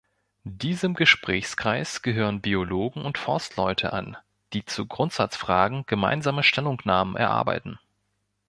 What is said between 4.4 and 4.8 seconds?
die